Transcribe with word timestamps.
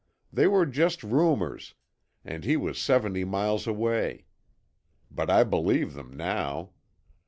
They 0.33 0.47
were 0.47 0.65
just 0.65 1.03
rumours, 1.03 1.75
and 2.25 2.43
he 2.43 2.57
was 2.57 2.81
seventy 2.81 3.23
miles 3.23 3.67
away. 3.67 4.25
But 5.11 5.29
I 5.29 5.43
believe 5.43 5.93
them 5.93 6.17
now. 6.17 6.71